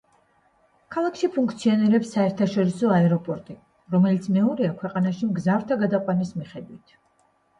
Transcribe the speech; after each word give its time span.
ქალაქში 0.93 1.27
ფუნქციონირებს 1.35 2.13
საერთაშორისო 2.15 2.89
აეროპორტი, 2.95 3.55
რომელიც 3.97 4.29
მეორეა 4.37 4.73
ქვეყანაში 4.81 5.29
მგზავრთა 5.31 5.77
გადაყვანის 5.83 6.33
მიხედვით. 6.41 6.99